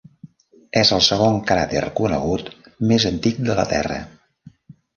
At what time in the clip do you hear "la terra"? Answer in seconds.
3.61-4.03